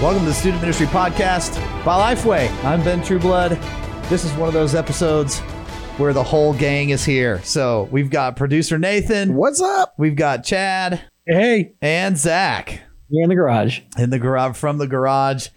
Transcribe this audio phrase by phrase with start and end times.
[0.00, 2.48] Welcome to the Student Ministry Podcast by Lifeway.
[2.64, 3.52] I'm Ben Trueblood.
[4.08, 5.40] This is one of those episodes
[5.98, 7.42] where the whole gang is here.
[7.42, 9.34] So we've got producer Nathan.
[9.34, 9.94] What's up?
[9.98, 13.80] We've got Chad Hey, and Zach You're in the garage.
[13.98, 15.48] in the garage from the garage.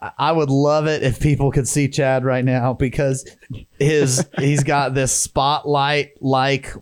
[0.00, 3.28] I- I would love it if people could see Chad right now because
[3.80, 6.72] his he's got this spotlight like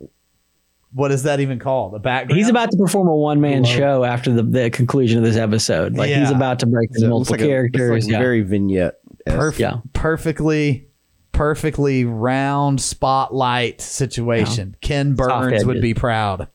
[0.96, 1.92] what is that even called?
[1.92, 2.38] The background.
[2.38, 5.94] He's about to perform a one man show after the, the conclusion of this episode.
[5.94, 8.08] Like he's about to break into multiple characters.
[8.08, 8.18] yeah.
[8.18, 8.94] very vignette.
[9.28, 9.80] Perf- Yeah.
[9.92, 10.88] perfectly
[11.32, 14.74] perfectly round spotlight situation.
[14.80, 15.66] Ken Burns edges.
[15.66, 16.48] would be proud.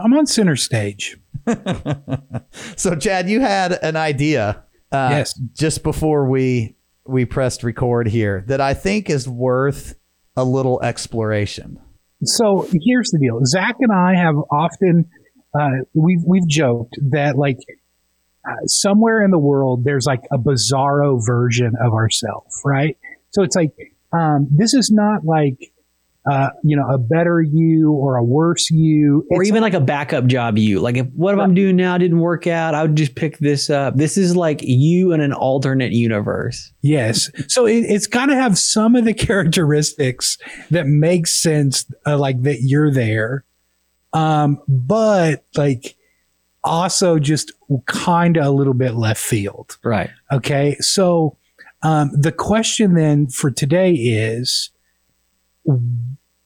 [0.00, 1.16] I'm on center stage.
[2.76, 4.62] So Chad, you had an idea
[4.92, 5.34] uh, Yes.
[5.54, 6.76] just before we
[7.06, 9.94] we pressed record here that I think is worth
[10.36, 11.80] a little exploration.
[12.24, 13.40] So here's the deal.
[13.44, 15.08] Zach and I have often
[15.58, 17.58] uh, we've we've joked that like
[18.48, 22.96] uh, somewhere in the world there's like a bizarro version of ourselves, right?
[23.30, 23.72] So it's like
[24.12, 25.72] um, this is not like
[26.28, 29.26] uh, you know a better you or a worse you.
[29.30, 30.80] Or It's even like a backup job you.
[30.80, 33.70] Like if what if I'm doing now didn't work out, I would just pick this
[33.70, 33.96] up.
[33.96, 36.72] This is like you in an alternate universe.
[36.82, 37.30] Yes.
[37.48, 40.36] So it, it's got to have some of the characteristics
[40.70, 43.44] that make sense, uh, like that you're there.
[44.12, 45.96] Um, but like
[46.64, 47.52] also just
[47.86, 49.78] kind of a little bit left field.
[49.82, 50.10] Right.
[50.30, 50.76] Okay.
[50.80, 51.38] So
[51.82, 54.70] um, the question then for today is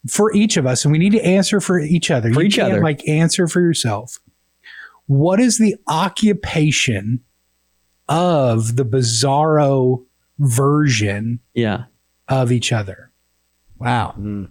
[0.08, 2.32] for each of us, and we need to answer for each other.
[2.32, 2.82] For You each can't, other.
[2.82, 4.18] Like answer for yourself.
[5.06, 7.20] What is the occupation
[8.08, 10.04] of the bizarro
[10.38, 11.84] version Yeah.
[12.28, 13.10] of each other?
[13.78, 14.14] Wow.
[14.18, 14.48] Mm.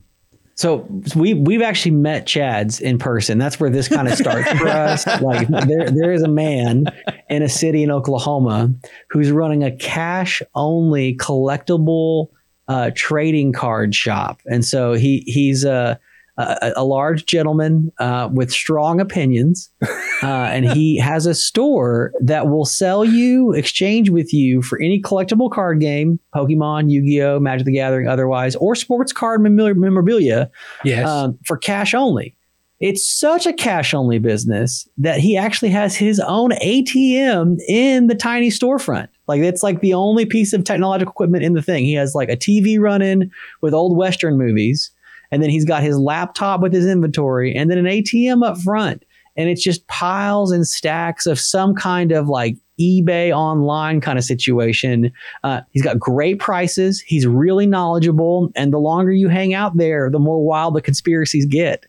[0.56, 3.38] So we we've actually met Chad's in person.
[3.40, 5.08] That's where this kind of starts for us.
[5.22, 6.86] Like there there is a man
[7.30, 8.72] in a city in Oklahoma
[9.10, 12.28] who's running a cash only collectible
[12.72, 16.00] uh, trading card shop, and so he he's a
[16.38, 19.70] a, a large gentleman uh, with strong opinions,
[20.24, 25.02] uh, and he has a store that will sell you, exchange with you for any
[25.02, 30.50] collectible card game, Pokemon, Yu Gi Oh, Magic the Gathering, otherwise, or sports card memorabilia
[30.84, 31.08] Yes.
[31.08, 32.36] um, for cash only.
[32.80, 38.16] It's such a cash only business that he actually has his own ATM in the
[38.16, 39.10] tiny storefront.
[39.32, 41.86] Like it's like the only piece of technological equipment in the thing.
[41.86, 43.32] He has like a TV running
[43.62, 44.92] with old Western movies,
[45.32, 49.04] and then he's got his laptop with his inventory, and then an ATM up front.
[49.38, 54.26] And it's just piles and stacks of some kind of like eBay online kind of
[54.26, 55.10] situation.
[55.46, 57.00] Uh, he's got great prices.
[57.00, 58.52] He's really knowledgeable.
[58.58, 61.86] And the longer you hang out there, the more wild the conspiracies get.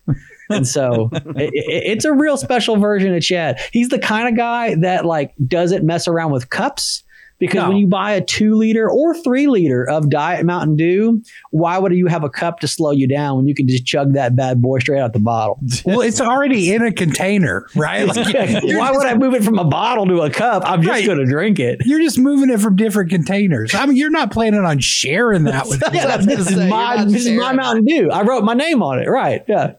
[0.51, 3.59] And so it, it- it's a real special version of Chad.
[3.73, 7.03] He's the kind of guy that like doesn't mess around with cups.
[7.43, 7.69] Because No.
[7.71, 11.21] when you buy a two liter or three liter of Diet Mountain Dew,
[11.51, 14.13] why would you have a cup to slow you down when you can just chug
[14.13, 15.59] that bad boy straight out the bottle?
[15.85, 18.07] well, it's already in a container, right?
[18.07, 18.33] Like,
[18.63, 20.63] you're, why would I move it from a bottle to a cup?
[20.65, 21.05] I'm just Right.
[21.05, 21.81] going to drink it.
[21.85, 23.75] you're just moving it from different containers.
[23.75, 26.69] I mean, you're not planning on sharing that with Yeah, I this is say, you're
[26.69, 27.53] my this is my.
[27.55, 28.09] Mountain Dew.
[28.13, 29.09] I wrote my name on it.
[29.09, 29.45] Right.
[29.49, 29.73] Yeah.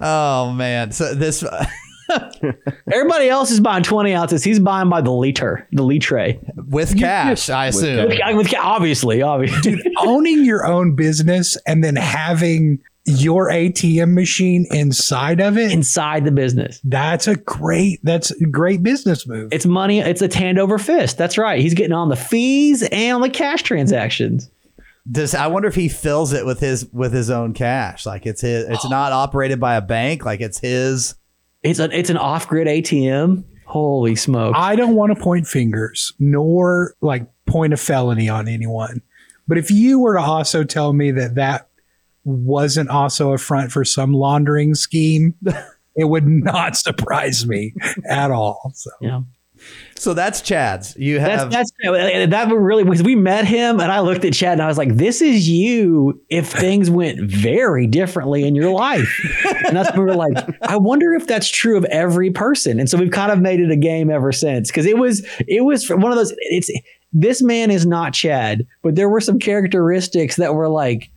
[0.00, 0.90] Oh man.
[0.92, 1.44] So this
[2.92, 4.44] Everybody else is buying 20 ounces.
[4.44, 6.38] He's buying by the liter, the litre.
[6.56, 8.08] with cash, I assume.
[8.08, 9.60] With, with- obviously, obviously.
[9.62, 15.72] Dude, owning your own business and then having your ATM machine inside of it.
[15.72, 16.80] Inside the business.
[16.84, 19.52] that's a great that's a great business move.
[19.52, 20.00] It's money.
[20.00, 21.18] It's a hand over fist.
[21.18, 21.60] That's right.
[21.60, 24.50] He's getting on the fees and on the cash transactions.
[25.10, 28.06] Does I wonder if he fills it with his with his own cash?
[28.06, 28.88] Like it's his it's oh.
[28.88, 31.16] not operated by a bank, like it's his
[31.62, 33.44] It's a, it's an off grid ATM.
[33.66, 34.54] Holy smoke.
[34.56, 39.00] I don't want to point fingers nor like point a felony on anyone.
[39.48, 41.68] But if you were to also tell me that that
[42.24, 45.34] wasn't also a front for some laundering scheme,
[45.96, 47.74] it would not surprise me
[48.08, 48.72] at all.
[48.74, 49.20] So yeah.
[50.02, 50.96] So that's Chad's.
[50.96, 54.32] You have That's that's that would really because we met him and I looked at
[54.32, 58.72] Chad and I was like, "This is you." If things went very differently in your
[58.72, 59.08] life,
[59.64, 62.90] and that's when we were like, "I wonder if that's true of every person." And
[62.90, 65.88] so we've kind of made it a game ever since because it was it was
[65.88, 66.34] one of those.
[66.38, 66.68] It's
[67.12, 71.10] this man is not Chad, but there were some characteristics that were like.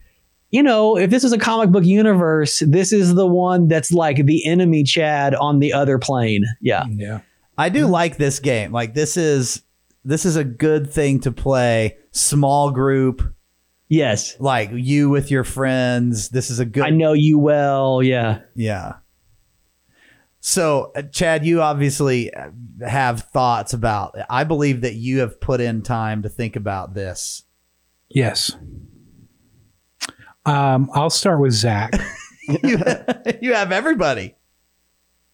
[0.51, 4.25] You know, if this is a comic book universe, this is the one that's like
[4.25, 6.45] the enemy Chad on the other plane.
[6.61, 6.85] Yeah.
[6.87, 7.21] yeah.
[7.57, 8.71] I do like this game.
[8.71, 9.61] Like this is
[10.03, 11.97] this is a good thing to play.
[12.11, 13.33] Small group,
[13.89, 14.35] Yes.
[14.39, 16.29] like you with your friends.
[16.29, 18.01] This is a good I know you well.
[18.03, 18.41] Yeah.
[18.55, 18.93] Yeah.
[20.39, 22.49] So, uh, Chad, you obviously uh,
[22.87, 24.15] have thoughts about.
[24.29, 27.43] I believe that you have put in time to think about this.
[28.09, 28.55] Yes.
[30.45, 31.93] Um, I'll start with Zach.
[32.63, 34.35] you, have, you have everybody.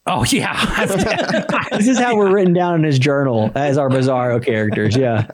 [0.07, 0.85] Oh yeah,
[1.71, 4.95] This is how we're written down in his journal as our Bizarro characters.
[4.95, 5.27] Yeah.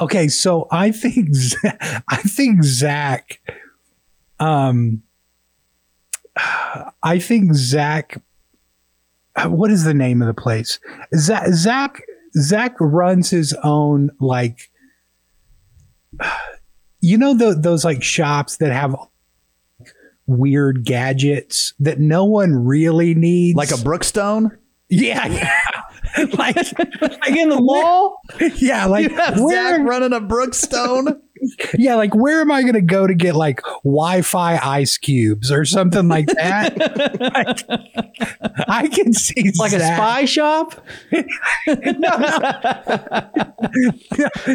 [0.00, 1.28] Okay, so I think
[2.08, 3.40] I think Zach,
[4.38, 5.02] um,
[7.02, 8.20] I think Zach.
[9.44, 10.80] What is the name of the place?
[11.14, 12.02] Zach Zach
[12.34, 14.70] Zach runs his own like,
[17.00, 18.96] you know, tho- those like shops that have
[20.30, 24.56] weird gadgets that no one really needs, Like a Brookstone?
[24.88, 25.52] yeah, yeah.
[26.38, 28.20] like Like in the mall?
[28.56, 31.20] yeah, like You have where- Zach running a Brookstone?
[31.78, 35.64] Yeah, like where am I going to go to get like Wi-Fi ice cubes or
[35.64, 36.76] something like that?
[37.20, 37.64] Like,
[38.68, 40.84] I can see Like a spy shop?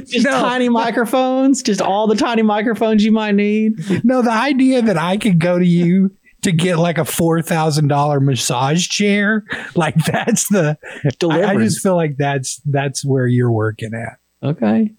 [0.06, 1.64] Just no, tiny microphones?
[1.64, 3.74] Just all the tiny microphones you might need?
[4.04, 6.12] no, the idea that I could go to you
[6.42, 9.44] to get like a four thousand dollar massage chair,
[9.76, 10.78] like that's the.
[11.24, 14.20] I, I just feel like that's that's where you're working at.
[14.44, 14.94] okay.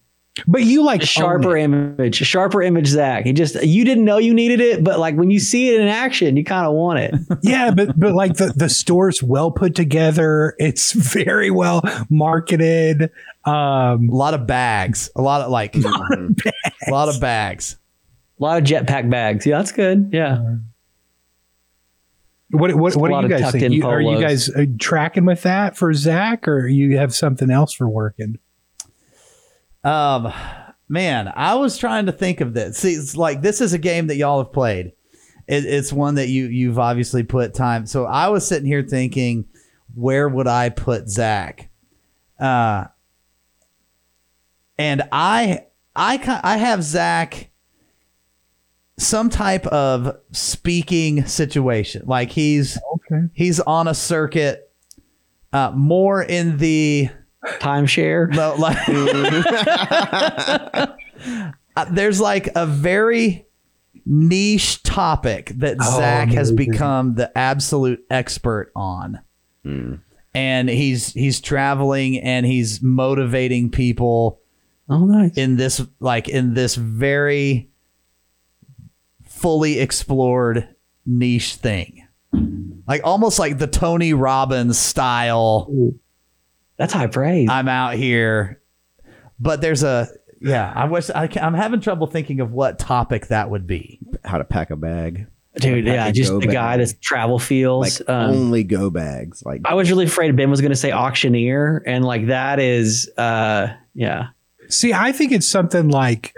[0.45, 3.25] But you like A sharper image, a sharper image, Zach.
[3.25, 5.87] You just you didn't know you needed it, but like when you see it in
[5.87, 7.15] action, you kind of want it.
[7.41, 10.55] yeah, but but like the the store's well put together.
[10.59, 13.11] It's very well marketed.
[13.45, 15.09] Um, A lot of bags.
[15.15, 17.77] A lot of like a lot of bags.
[18.39, 19.45] A lot of jetpack bags.
[19.45, 20.09] Yeah, that's good.
[20.11, 20.57] Yeah.
[22.51, 23.73] What what, Just what do lot you guys think?
[23.73, 27.73] You, are you guys uh, tracking with that for Zach, or you have something else
[27.73, 28.39] for working?
[29.87, 30.33] Um,
[30.89, 32.77] man, I was trying to think of this.
[32.77, 34.91] See, it's like this is a game that y'all have played.
[35.47, 37.85] It, it's one that you you've obviously put time.
[37.85, 39.45] So I was sitting here thinking,
[39.95, 41.69] where would I put Zach?
[42.39, 42.85] Uh,
[44.77, 47.49] and I I I have Zach
[48.97, 52.03] some type of speaking situation.
[52.05, 53.27] Like he's Okay.
[53.33, 54.69] he's on a circuit,
[55.53, 57.09] uh, more in the
[57.45, 58.29] Timeshare.
[58.33, 58.77] no, like
[61.75, 63.45] Uh, there's like a very
[64.05, 69.19] niche topic that Oh, Zach has become the absolute expert on.
[70.33, 74.39] And he's he's traveling and he's motivating people
[74.89, 75.35] Oh, nice.
[75.37, 77.69] in this like in this very
[79.23, 80.67] fully explored
[81.05, 82.07] niche thing.
[82.87, 85.93] Like almost like the Tony Robbins style.
[86.77, 87.49] That's high praise.
[87.49, 88.61] I'm out here.
[89.39, 90.07] But there's a
[90.41, 90.71] yeah.
[90.75, 93.99] I wish I can, I'm having trouble thinking of what topic that would be.
[94.23, 95.27] How to pack a bag.
[95.55, 96.79] Dude, Pack yeah, just go the guy bag.
[96.79, 97.99] that's travel feels.
[97.99, 99.41] Like um, only go bags.
[99.43, 103.09] Like I was really afraid Ben was going to say auctioneer, and like that is,
[103.17, 104.27] uh, yeah,
[104.69, 106.35] See, I think it's something like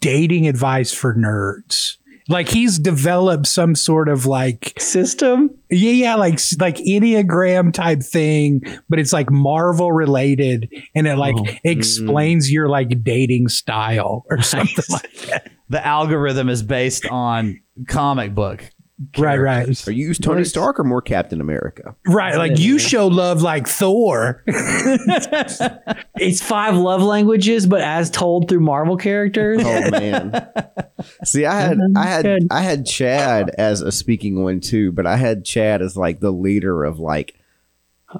[0.00, 1.96] dating advice for nerds.
[2.28, 5.50] Like he's developed some sort of like system.
[5.74, 11.36] Yeah, yeah, like like enneagram type thing, but it's like Marvel related, and it like
[11.38, 11.44] Oh.
[11.64, 14.90] explains your like dating style or something Nice.
[14.90, 15.50] like that.
[15.70, 18.70] The algorithm is based on comic book.
[19.18, 20.50] Right, right, are you Tony Nice.
[20.50, 21.96] Stark or more Captain America?
[22.06, 22.36] right.
[22.36, 24.44] Like you show love like Thor.
[24.46, 29.60] It's five love languages, but as told through Marvel characters.
[29.64, 30.48] Oh man.
[31.24, 35.16] See, I had I had I had Chad as a speaking one too, but I
[35.16, 37.34] had Chad as like the leader of like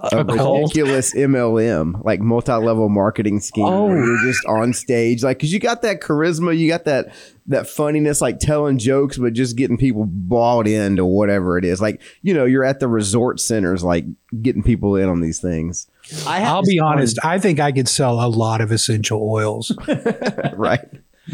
[0.03, 0.63] a A cult?
[0.63, 3.65] ridiculous MLM, like multi-level marketing scheme.
[3.65, 3.87] Oh.
[3.87, 7.15] where you're just on stage, like because you got that charisma, you got that
[7.47, 11.81] that funniness, like telling jokes, but just getting people bought into whatever it is.
[11.81, 14.05] Like you know, you're at the resort centers, like
[14.43, 15.87] getting people in on these things,
[16.27, 17.19] I I'll be honest.
[17.25, 19.73] I think I could sell a lot of essential oils.
[20.55, 20.81] right?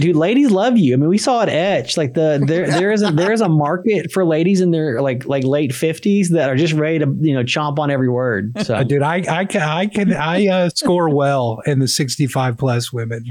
[0.00, 0.94] Dude, ladies love you.
[0.94, 1.96] I mean, we saw it etch.
[1.96, 5.26] Like the there there is a there is a market for ladies in their like
[5.26, 8.52] like late fifties that are just ready to you know chomp on every word.
[8.64, 12.26] So Uh, dude, I I can I can I uh, score well in the sixty
[12.26, 13.24] five plus women.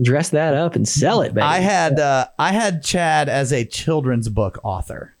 [0.00, 1.42] dress that up and sell it, baby.
[1.42, 5.16] I had uh, I had Chad as a children's book author.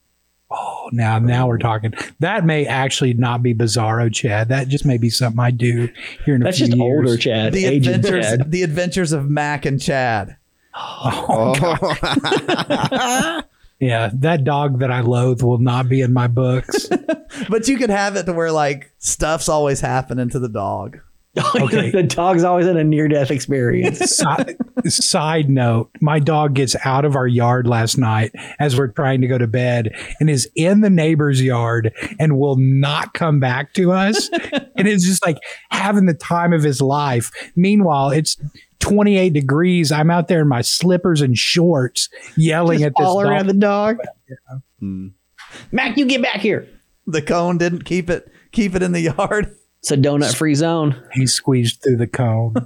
[0.52, 1.94] Oh, now now we're talking.
[2.18, 4.48] That may actually not be Bizarro, Chad.
[4.48, 5.88] That just may be something I do
[6.26, 6.98] here in a That's few just years.
[6.98, 7.52] older Chad.
[7.52, 8.50] The adventures Chad.
[8.50, 10.36] the adventures of Mac and Chad.
[10.74, 13.42] Oh, oh.
[13.80, 16.88] Yeah, that dog that I loathe will not be in my books.
[17.48, 20.98] But you could have it to where like stuff's always happening to the dog.
[21.60, 21.90] Okay.
[21.90, 23.98] the dog's always in a near death experience.
[24.16, 24.56] Si-
[24.86, 29.28] Side note, my dog gets out of our yard last night as we're trying to
[29.28, 33.92] go to bed and is in the neighbor's yard and will not come back to
[33.92, 34.28] us.
[34.76, 35.36] and it's just like
[35.70, 37.30] having the time of his life.
[37.54, 38.36] Meanwhile, it's
[38.80, 39.92] 28 degrees.
[39.92, 43.98] I'm out there in my slippers and shorts yelling at this all around dog.
[43.98, 44.56] the dog.
[44.80, 45.08] Hmm.
[45.70, 46.66] Mac, you get back here.
[47.06, 49.54] The cone didn't keep it keep it in the yard.
[49.80, 51.02] It's a donut free zone.
[51.12, 52.54] He squeezed through the cone.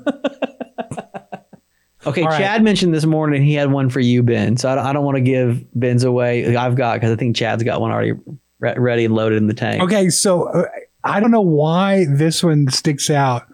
[2.06, 2.38] Okay, All right.
[2.38, 4.56] Chad mentioned this morning he had one for you, Ben.
[4.56, 6.54] So I don't, I don't want to give Ben's away.
[6.54, 8.12] I've got because I think Chad's got one already
[8.58, 9.82] re- ready and loaded in the tank.
[9.82, 10.64] Okay, so uh,
[11.02, 13.46] I don't know why this one sticks out.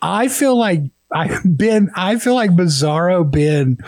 [0.00, 1.90] I feel like I Ben.
[1.94, 3.78] I feel like Bizarro Ben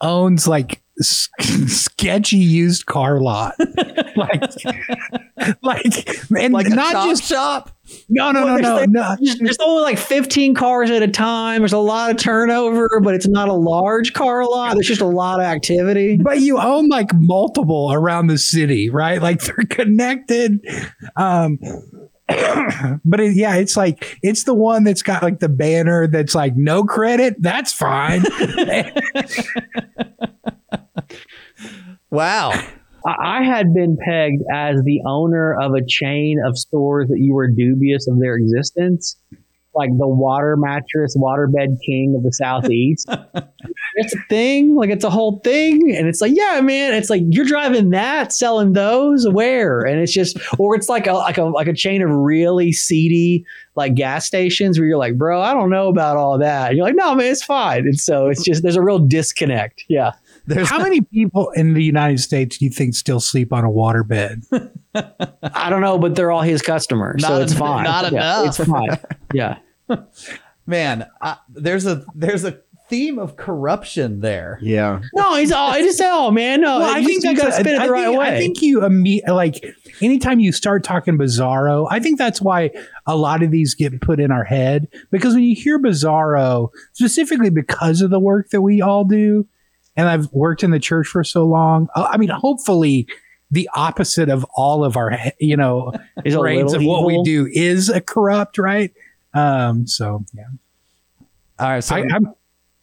[0.00, 1.28] owns like s-
[1.66, 3.54] sketchy used car lot,
[4.16, 4.42] like
[5.62, 7.70] like and Like not chop just shop.
[8.08, 9.16] no no no no There's- no.
[9.20, 11.60] There's, there's only like 15 cars at a time.
[11.62, 14.74] There's a lot of turnover, but it's not a large car lot.
[14.74, 16.16] There's just a lot of activity.
[16.16, 19.20] But you own like multiple around the city, right?
[19.20, 20.60] Like they're connected.
[21.16, 21.58] Um,
[23.04, 26.56] but it, yeah, it's like it's the one that's got like the banner that's like
[26.56, 27.36] no credit.
[27.40, 28.22] That's fine.
[32.10, 32.52] Wow.
[33.04, 37.48] I had been pegged as the owner of a chain of stores that you were
[37.48, 39.16] dubious of their existence,
[39.74, 43.08] like the water mattress, waterbed king of the southeast.
[43.96, 47.22] it's a thing, like it's a whole thing, and it's like, yeah, man, it's like
[47.28, 49.80] you're driving that, selling those, where?
[49.80, 53.44] And it's just, or it's like a like a like a chain of really seedy
[53.74, 56.68] like gas stations where you're like, bro, I don't know about all that.
[56.68, 57.80] And you're like, no, man, it's fine.
[57.80, 59.84] And so it's just there's a real disconnect.
[59.88, 60.12] Yeah.
[60.46, 63.68] There's How many people in the United States do you think still sleep on a
[63.70, 64.42] waterbed?
[65.42, 67.84] I don't know, but they're all his customers, so Not it's en- fine.
[67.84, 68.60] not Yeah, enough.
[68.60, 68.98] It's fine.
[69.34, 69.58] Yeah.
[70.66, 74.58] man, I, there's a there's a theme of corruption there.
[74.60, 75.00] Yeah.
[75.14, 75.70] No, he's all.
[75.70, 76.80] I just say, oh man, no.
[76.80, 78.26] Well, I think you got to spin it the I right think, way.
[78.26, 79.64] I think you imme- like
[80.02, 82.70] anytime you start talking Bizarro, I think that's why
[83.06, 87.50] a lot of these get put in our head because when you hear Bizarro, specifically
[87.50, 89.46] because of the work that we all do,
[89.96, 93.06] and I've worked in the church for so long, uh, I mean, hopefully.
[93.54, 95.92] The opposite of all of our, you know,
[96.24, 98.90] Is brains of little what we do is a corrupt, right?
[99.34, 100.44] Um, so yeah,
[101.58, 102.34] All right, so I, I'm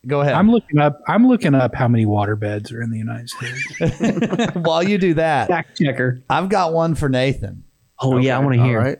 [0.06, 0.34] go ahead.
[0.36, 1.02] I'm looking up.
[1.08, 4.54] I'm looking up how many water beds are in the United States.
[4.58, 6.22] While you do that, fact checker.
[6.30, 7.64] I've got one for Nathan.
[8.00, 8.80] Oh yeah, I want to hear.
[8.80, 9.00] right.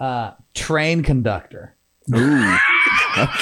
[0.00, 1.76] Uh, train conductor
[2.16, 2.56] Ooh.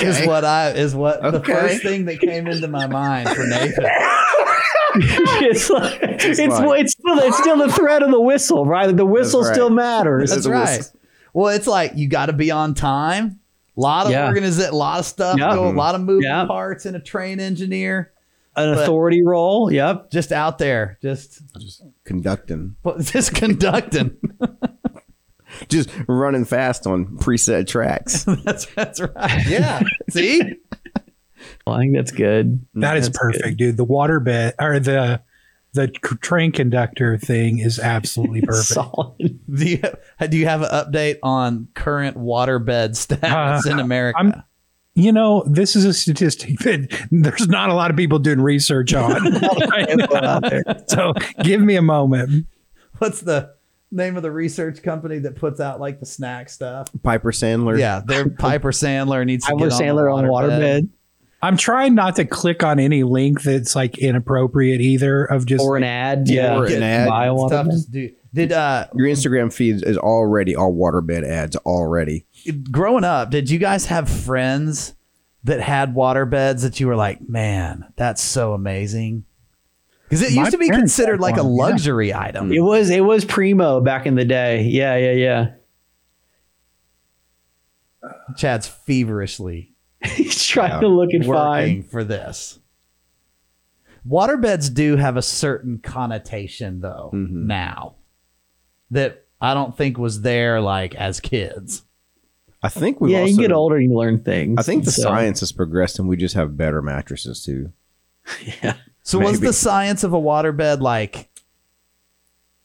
[0.02, 3.84] Is what I is what the first thing that came into my mind for Nathan.
[4.94, 8.94] it's like, it's like- it's still it's still the threat of the whistle, right?
[8.94, 9.52] The whistle right.
[9.54, 10.30] still matters.
[10.30, 10.76] That's right.
[10.78, 10.98] whistle.
[11.34, 13.40] Well, it's like you got to be on time.
[13.76, 14.30] A lot of Yeah.
[14.30, 15.54] organiza- a lot of stuff, Yeah.
[15.54, 16.44] a lot of moving Yeah.
[16.44, 18.10] parts in a train engineer.
[18.54, 19.72] An But- authority role.
[19.72, 20.10] Yep.
[20.10, 22.76] Just out there, Just, just Conducting.
[23.00, 24.18] just conducting.
[25.68, 28.24] Just running fast on preset tracks.
[28.44, 29.46] that's that's right.
[29.46, 29.82] Yeah.
[30.10, 30.40] See,
[31.66, 32.64] Well, I think that's good.
[32.74, 33.76] That is That's perfect, dude.
[33.76, 35.22] The water bed or the
[35.74, 38.66] the train conductor thing is absolutely perfect.
[38.68, 39.40] Solid.
[39.52, 39.82] do you
[40.28, 44.18] do you have an update on current waterbed status Uh, in America?
[44.18, 44.42] I'm-
[44.94, 48.92] You know, this is a statistic that there's not a lot of people doing research
[48.92, 49.16] on.
[50.86, 52.46] so give me a moment.
[52.98, 53.54] What's the
[53.92, 56.88] name of the research company that puts out like the snack stuff?
[57.02, 57.78] Piper Sandler.
[57.78, 60.88] Yeah, their Piper Sandler needs to Tyler get Sandler on the waterbed
[61.42, 65.24] I'm trying not to click on any link that's like inappropriate either.
[65.24, 66.28] Of just or an ad.
[66.28, 66.56] Yeah.
[66.56, 67.08] Or an ad.
[67.08, 68.10] Buy It's tough to do.
[68.32, 72.24] Did uh Your Instagram feed is already all waterbed ads already.
[72.70, 74.94] growing up, did you guys have friends
[75.44, 79.24] that had waterbeds that you were like, man, that's so amazing?
[80.12, 81.62] Because it My used to be considered had like a one, yeah.
[81.72, 82.52] luxury item.
[82.52, 84.64] It was it was primo back in the day.
[84.64, 85.46] Yeah, yeah, yeah.
[88.36, 89.72] Chad's feverishly
[90.04, 91.90] He's trying to look and find.
[91.90, 92.58] for this.
[94.06, 97.46] Waterbeds do have a certain connotation, though, Mhm.
[97.46, 97.94] now
[98.90, 101.84] that I don't think was there like as kids.
[102.62, 104.56] I think we Yeah, also, you get older and you learn things.
[104.58, 107.72] I think the So, science has progressed and we just have better mattresses too.
[108.62, 108.74] Yeah.
[109.02, 111.28] So was the science of a waterbed like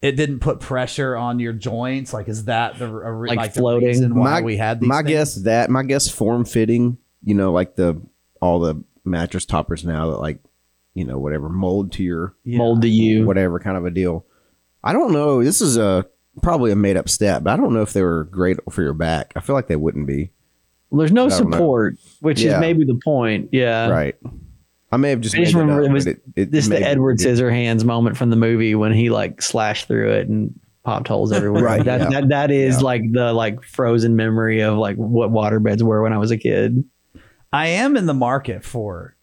[0.01, 2.13] it didn't put pressure on your joints?
[2.13, 3.81] Like, is that the a, re- Like like floating?
[3.87, 4.87] the reason why my we had these?
[4.87, 5.07] my things?
[5.09, 6.97] guess that my guess form fitting.
[7.23, 8.01] You know, like the
[8.41, 10.39] all the mattress toppers now that like
[10.93, 12.59] you know whatever mold to your Yeah.
[12.59, 13.25] Mold to you.
[13.25, 14.25] whatever kind of a deal.
[14.83, 15.43] I don't know.
[15.43, 16.05] This is a
[16.43, 18.93] probably a made up stat, but I don't know if they were great for your
[18.93, 19.33] back.
[19.35, 20.29] I feel like they wouldn't be.
[20.91, 21.57] Well, there's no I don't know.
[21.57, 22.55] support, which Yeah.
[22.55, 23.49] is maybe the point.
[23.51, 23.89] Yeah.
[23.89, 24.15] right.
[24.91, 25.35] I may have just.
[25.35, 28.29] I just made remember up, it was but it, This the Edward Scissorhands moment from
[28.29, 31.63] the movie when he like slashed through it and popped holes everywhere.
[31.63, 32.09] Right, That, yeah.
[32.21, 32.81] that that is Yeah.
[32.83, 36.83] like the like frozen memory of like what waterbeds were when I was a kid.
[37.51, 39.15] I am in the market for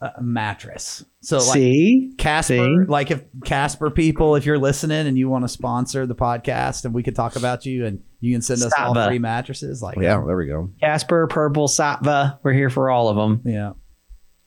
[0.00, 1.04] a mattress.
[1.20, 2.76] So like See, Casper, See?
[2.88, 6.92] like if Casper people, if you're listening and you want to sponsor the podcast and
[6.92, 10.22] we could talk about you and you can send us all three mattresses, like Yeah,
[10.26, 10.70] there we go.
[10.80, 13.42] Casper, Purple, Saatva, we're here for all of them.
[13.44, 13.72] yeah,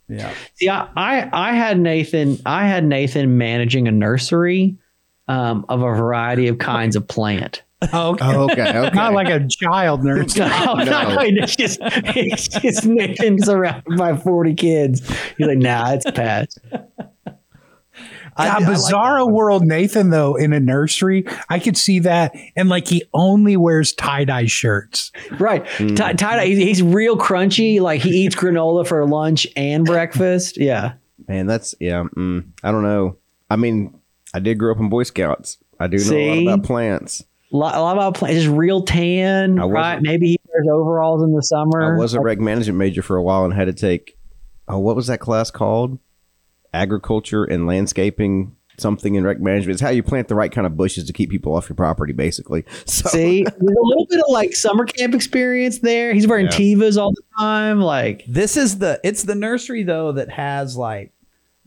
[0.07, 0.33] yeah.
[0.55, 2.37] See, I, I I had Nathan.
[2.45, 4.77] I had Nathan managing a nursery
[5.27, 7.63] um, of a variety of kinds of plant.
[7.93, 8.25] Oh, okay.
[8.25, 8.89] Oh, okay, okay.
[8.95, 10.35] Not like a child nurse.
[10.35, 15.01] No, no, it's just it's just Nathan's around by forty kids.
[15.37, 16.84] He's like, nah, it's a
[18.35, 18.55] pass.
[18.57, 19.31] I God, I like Bizarro that.
[19.33, 23.93] World Nathan though in a nursery, I could see that, and like he only wears
[23.93, 25.11] tie dye shirts.
[25.39, 25.65] Right,
[25.95, 27.79] Ty Ty- he's, he's real crunchy.
[27.81, 30.57] Like he eats granola for lunch and breakfast.
[30.57, 30.93] Yeah,
[31.27, 32.03] Man, that's yeah.
[32.15, 33.17] Mm, I don't know.
[33.49, 33.99] I mean,
[34.33, 35.57] I did grow up in Boy Scouts.
[35.79, 37.23] I do know a lot about plants.
[37.53, 38.43] a lot, a lot about plants.
[38.43, 39.59] Just real tan.
[39.59, 41.95] I wasn't- Right, maybe he wears overalls in the summer.
[41.95, 44.17] I was a rec management major for a while and had to take.
[44.67, 45.99] Oh, what was that class called?
[46.75, 48.55] Agriculture and landscaping.
[48.77, 49.75] Something in rec management.
[49.75, 52.11] It's how you plant the right kind of bushes to keep people off your property,
[52.11, 52.65] basically.
[52.85, 56.13] So See, there's a little bit of like summer camp experience there.
[56.13, 56.51] He's wearing Yeah.
[56.51, 57.79] Tevas all the time.
[57.79, 61.13] Like, This is the it's the nursery though that has like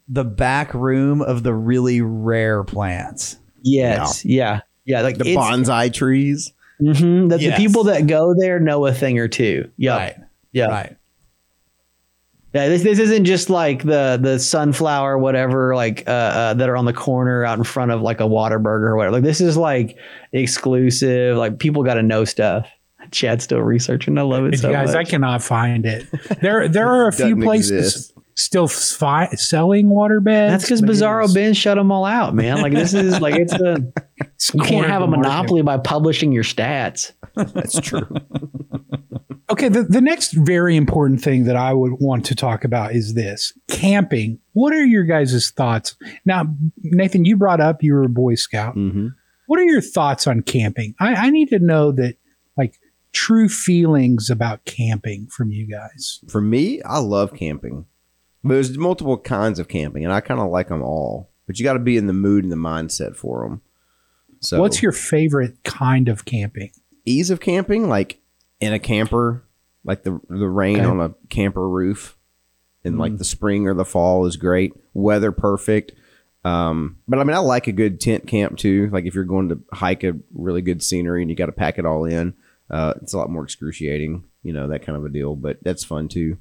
[0.07, 3.38] the back room of the really rare plants.
[3.62, 5.00] yes, yeah, yeah.
[5.00, 6.53] Like the bonsai trees.
[6.81, 9.71] mhm, the, the people that go there know a thing or two.
[9.79, 10.17] Yeah, Right.
[10.53, 10.97] yeah, Right.
[12.55, 12.69] Yeah.
[12.69, 16.85] This this isn't just like the the sunflower whatever like uh, uh that are on
[16.87, 19.12] the corner out in front of like a Whataburger or whatever.
[19.17, 19.97] Like this is like
[20.33, 21.37] exclusive.
[21.37, 22.67] Like people got to know stuff.
[23.11, 24.19] Chad's still researching.
[24.19, 26.07] I love it so guys, I cannot find it.
[26.43, 28.12] There, there are a few places exist.
[28.35, 30.53] still fi- selling water beds.
[30.53, 32.61] That's because Bizarro is- Ben shut them all out, man.
[32.61, 33.77] Like this is like it's a
[34.18, 35.29] it's you can't have a the market.
[35.29, 37.12] monopoly by publishing your stats.
[37.35, 38.07] That's true.
[39.51, 43.15] Okay, the, the next very important thing that I would want to talk about is
[43.15, 44.39] this camping.
[44.53, 45.97] What are your guys' thoughts?
[46.27, 48.75] Now, Nathan, you brought up you were a Boy Scout.
[48.75, 49.09] hmm
[49.47, 50.95] What are your thoughts on camping?
[51.01, 52.17] I, I need to know that,
[52.59, 52.79] like,
[53.13, 56.21] true feelings about camping from you guys.
[56.29, 57.87] For me, I love camping.
[58.45, 61.31] But there's multiple kinds of camping, and I kind of like them all.
[61.47, 63.63] But you got to be in the mood and the mindset for them.
[64.41, 66.71] So, What's your favorite kind of camping?
[67.07, 67.89] ease of camping?
[67.89, 68.21] Like
[68.61, 69.44] in a camper,
[69.85, 70.85] like the the rain Okay.
[70.87, 72.16] on a camper roof,
[72.85, 74.73] in like the spring or the fall is great.
[74.94, 75.92] Weather perfect.
[76.44, 78.88] Um, but I mean, I like a good tent camp too.
[78.92, 81.79] Like if you're going to hike a really good scenery and you got to pack
[81.79, 82.35] it all in,
[82.71, 84.25] uh, it's a lot more excruciating.
[84.42, 85.35] You know that kind of a deal.
[85.37, 86.38] But that's fun too.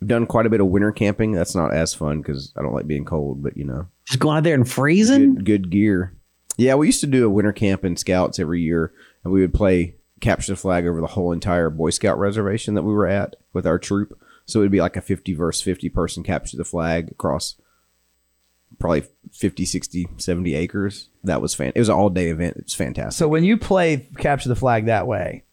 [0.00, 1.32] I've done quite a bit of winter camping.
[1.32, 3.42] That's not as fun because I don't like being cold.
[3.42, 5.34] But you know, Just going out there and freezing.
[5.36, 6.14] good, good gear.
[6.56, 9.54] Yeah, we used to do a winter camp in Scouts every year, and we would
[9.54, 13.36] play capture the flag over the whole entire Boy Scout reservation that we were at
[13.52, 14.18] with our troop.
[14.46, 17.56] So it would be like a 50 versus 50 person capture the flag across
[18.78, 21.08] probably 50, 60, 70 acres.
[21.24, 21.72] That was fan.
[21.74, 22.56] It was an all day event.
[22.58, 23.18] It's fantastic.
[23.18, 25.44] So when you play capture the flag that way,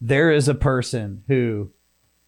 [0.00, 1.70] there is a person who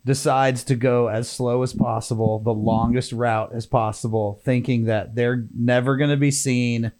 [0.04, 5.46] decides to go as slow as possible, the longest route as possible, thinking that they're
[5.54, 6.92] never going to be seen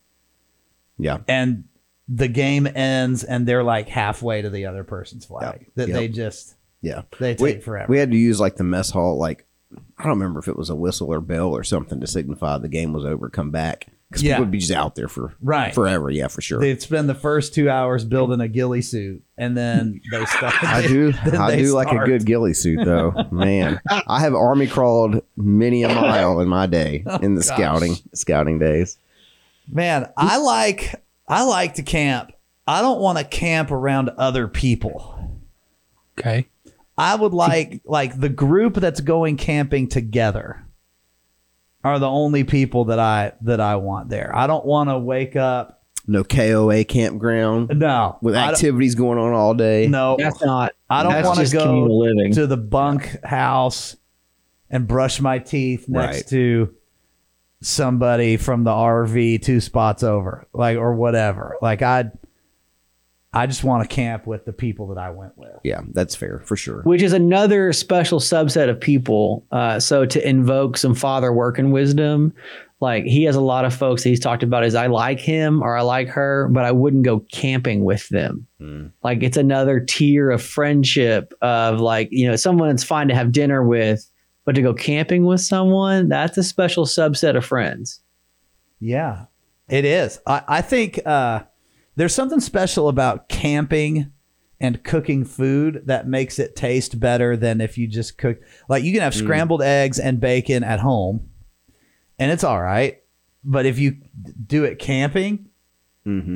[0.99, 1.19] Yeah.
[1.29, 1.65] and
[2.09, 5.61] the game ends and they're like halfway to the other person's flag.
[5.61, 5.71] Yep.
[5.75, 5.97] That Yep.
[5.97, 7.03] they just Yeah.
[7.19, 7.87] they take we, forever.
[7.91, 9.45] We had to use like the mess hall, like
[9.99, 12.69] I don't remember if it was a whistle or bell or something to signify the
[12.69, 13.29] game was over.
[13.29, 14.35] Come back because Yeah.
[14.35, 15.75] people would be just out there for Right.
[15.75, 16.09] forever.
[16.09, 16.61] Yeah, for sure.
[16.61, 20.55] They'd spend the first two hours building a ghillie suit, and then they start.
[20.63, 21.13] I do.
[21.33, 23.13] I do like a good ghillie suit, though.
[23.33, 27.49] Man, I have army crawled many a mile in my day oh, in the Oh,
[27.49, 27.57] gosh.
[27.57, 28.99] scouting scouting days.
[29.71, 32.33] Man, I like I like to camp.
[32.67, 35.41] I don't want to camp around other people.
[36.19, 36.49] Okay.
[36.99, 40.65] I would like like the group that's going camping together
[41.85, 44.35] are the only people that I that I want there.
[44.35, 45.85] I don't want to wake up.
[46.09, 49.89] No KOA campground No, with activities going on all day.
[49.89, 50.73] No, That's not.
[50.89, 53.97] I don't want to go to the bunk house
[54.71, 56.27] and brush my teeth next Right.
[56.29, 56.75] to
[57.67, 61.57] somebody from the RV two spots over, like or whatever.
[61.61, 62.11] Like I,
[63.33, 65.59] I just want to camp with the people that I went with.
[65.65, 66.83] Yeah, that's fair for sure.
[66.83, 69.45] which is another special subset of people.
[69.51, 72.33] Uh, so to invoke some father working wisdom,
[72.81, 75.63] like he has a lot of folks that he's talked about is I like him
[75.63, 78.47] or I like her, but I wouldn't go camping with them.
[78.61, 78.93] Mm.
[79.03, 83.33] Like it's another tier of friendship of like, you know, someone it's fine to have
[83.33, 84.09] dinner with,
[84.47, 88.01] But to go camping with someone, that's a special subset of friends.
[88.81, 89.27] Yeah,
[89.69, 90.21] it is.
[90.27, 91.41] I, I think uh,
[91.97, 94.13] there's something special about camping
[94.61, 98.39] and cooking food that makes it taste better than if you just cook.
[98.69, 101.29] Like you can have scrambled eggs and bacon at home,
[102.19, 103.03] and it's all right.
[103.45, 103.99] But if you
[104.47, 105.51] do it camping,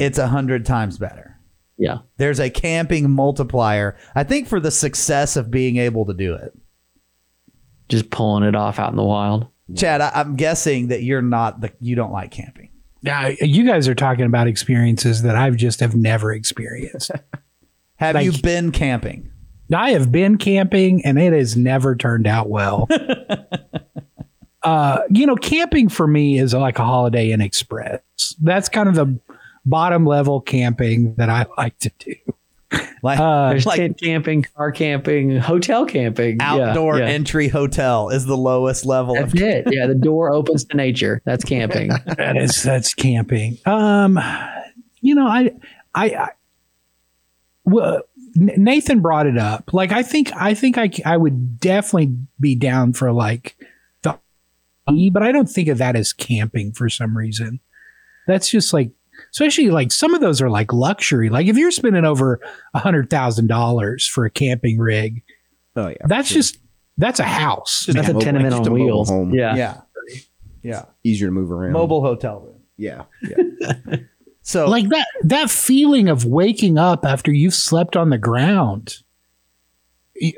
[0.01, 1.39] it's a hundred times better.
[1.79, 1.99] Yeah.
[2.19, 3.97] There's a camping multiplier.
[4.15, 6.53] I think for the success of being able to do it.
[7.91, 9.47] Just pulling it off out in the wild.
[9.77, 12.71] Chad, I, I'm guessing that you're not the you don't like camping.
[13.03, 17.11] Now, you guys are talking about experiences that I've just have never experienced.
[17.97, 19.31] Have Like- you been camping?
[19.75, 22.89] I have been camping and it has never turned out well.
[24.63, 28.01] uh, you know, camping for me is like a Holiday Inn Express.
[28.43, 29.21] That's kind of the
[29.65, 32.15] bottom level camping that I like to do.
[33.03, 36.37] Like Uh, There's like- tent camping, car camping, hotel camping.
[36.39, 37.07] Yeah, outdoor yeah.
[37.07, 39.69] entry hotel is the lowest level That's of it.
[39.71, 41.23] Yeah, the door opens to nature.
[41.25, 41.89] That's camping.
[42.19, 43.57] that is that's camping.
[43.65, 44.21] Um,
[45.01, 45.53] you know, I,
[45.95, 46.29] I, I
[47.65, 48.03] well,
[48.35, 49.73] Nathan brought it up.
[49.73, 53.57] Like, I think, I think I, I would definitely be down for like
[54.03, 54.19] the,
[55.11, 57.61] but I don't think of that as camping for some reason.
[58.27, 58.91] That's just like,
[59.33, 61.29] especially like some of those are like luxury.
[61.29, 62.41] Like if you're spending over
[62.75, 65.23] a hundred thousand dollars for a camping rig,
[65.77, 66.59] Oh yeah, that's just
[66.99, 67.87] that's a house.
[67.87, 69.09] That's a mobile- tenement just on a wheels.
[69.09, 69.33] home.
[69.35, 69.55] Yeah.
[69.57, 69.81] yeah
[70.63, 71.73] yeah easier to move around.
[71.73, 72.57] mobile hotel room.
[72.77, 73.97] Yeah, yeah.
[74.43, 79.10] So like that that feeling of waking up after you've slept on the ground Y-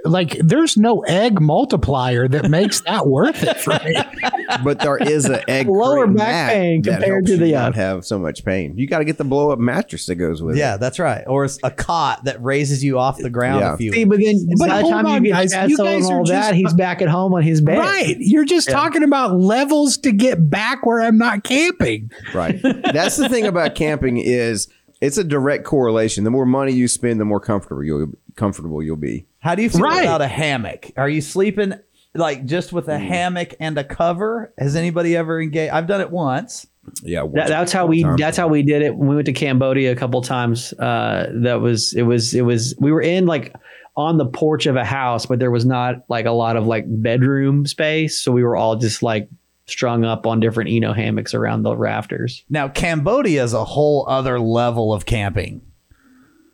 [0.04, 3.96] like there's no egg multiplier that makes that worth it for me
[4.64, 7.56] but there is an egg Lower back mat pain that compared helps to you the,
[7.56, 8.76] uh, not have so much pain.
[8.76, 10.66] You got to get the blow up mattress that goes with yeah, it.
[10.72, 11.24] Yeah, that's right.
[11.26, 13.74] Or it's a cot that raises you off the ground Yeah.
[13.74, 13.92] a few.
[13.92, 16.04] See, but then But by the hold time on, you get guys, Chad you guys
[16.04, 17.78] and are all just- that, he's back at home on his bed.
[17.78, 22.60] right you're just talking about levels to get back where i'm not camping Right.
[22.62, 24.68] That's the thing about camping is
[25.00, 26.22] it's a direct correlation.
[26.24, 29.26] The more money you spend, the more comfortable you'll comfortable you'll be.
[29.40, 30.02] How do you feel Right.
[30.04, 30.90] about a hammock?
[30.96, 31.74] Are you sleeping
[32.14, 34.52] like just with a hammock and a cover?
[34.58, 35.72] Has anybody ever engaged?
[35.72, 36.66] I've done it once.
[37.02, 38.04] Yeah, That, that's how we.
[38.18, 40.72] That's how we did it when we went to Cambodia a couple times.
[40.72, 42.02] Uh, that was it.
[42.02, 43.54] Was it was we were in like
[43.96, 46.84] on the porch of a house, but there was not like a lot of like
[46.88, 49.28] bedroom space, so we were all just like
[49.66, 52.44] strung up on different Eno hammocks around the rafters.
[52.50, 55.60] Now Cambodia is a whole other level of camping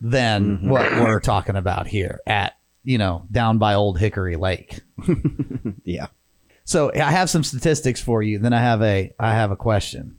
[0.00, 0.68] than mm-hmm.
[0.68, 4.80] what we're talking about here at you know down by Old Hickory Lake.
[5.84, 6.08] Yeah.
[6.64, 8.38] So I have some statistics for you.
[8.38, 10.18] Then I have a I have a question.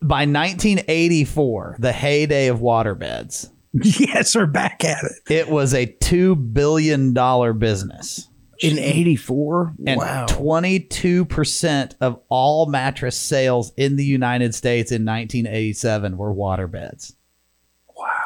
[0.00, 6.34] By 1984, the heyday of waterbeds, yes we're back at it it was a two
[6.34, 8.26] billion dollar business,
[8.60, 9.74] In 84?
[9.86, 17.15] and 22 percent of all mattress sales in the United States in 1987 were waterbeds.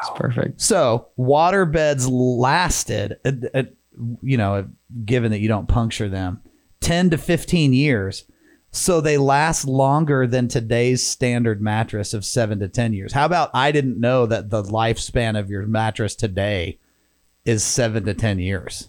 [0.01, 0.61] It's perfect.
[0.61, 3.63] So water beds lasted, uh, uh,
[4.21, 4.67] you know,
[5.05, 6.41] given that you don't puncture them,
[6.81, 8.25] 10 to 15 years.
[8.71, 13.11] So they last longer than today's standard mattress of seven to 10 years.
[13.13, 16.79] How about I didn't know that the lifespan of your mattress today
[17.43, 18.87] is seven to 10 years?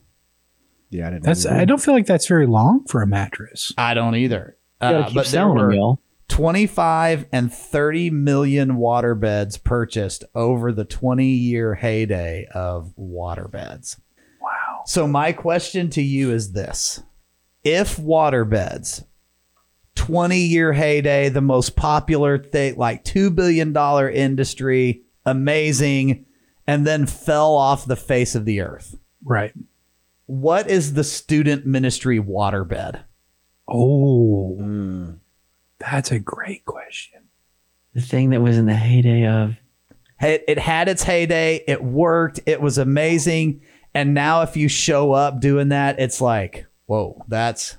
[0.90, 1.52] Yeah, I didn't that's know.
[1.56, 4.56] i don't feel like that's very long for a mattress I don't either.
[4.80, 6.00] You gotta Uh, keep but there selling them, were y'all.
[6.32, 14.00] 25 and 30 million waterbeds purchased over the 20 year heyday of waterbeds.
[14.40, 17.02] wow So my question to you is this.
[17.64, 19.04] If waterbeds
[19.94, 23.76] 20 year heyday, the most popular thing, like $2 billion
[24.14, 26.24] industry, amazing,
[26.66, 28.96] and then fell off the face of the earth.
[29.22, 29.52] right
[30.24, 33.04] What is the student ministry waterbed?
[33.68, 35.18] oh Mm.
[35.90, 37.20] That's a great question
[37.94, 39.56] The thing that was in the heyday of
[40.20, 41.64] It, it had its heyday.
[41.66, 42.40] It worked.
[42.46, 43.62] It was amazing.
[43.94, 47.76] And now, if you show up doing that, it's like, whoa, that's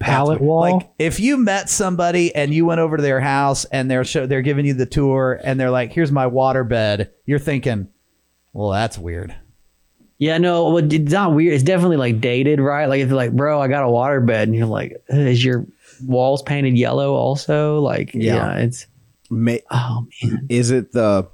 [0.00, 3.90] pallet wall Like if you met somebody and you went over to their house and
[3.90, 7.38] they're show, they're giving you the tour and they're like, "Here's my water bed," you're
[7.38, 7.88] thinking,
[8.52, 9.36] "Well, that's weird."
[10.20, 11.54] yeah, no, well, it's not weird.
[11.54, 12.84] It's definitely like dated, right?
[12.84, 15.64] Like if you're like, bro, I got a water bed, and you're like, is your
[16.02, 17.80] walls painted yellow also?
[17.80, 18.34] Like, Yeah.
[18.36, 18.86] yeah, it's
[19.30, 21.28] Ma- oh man, is it the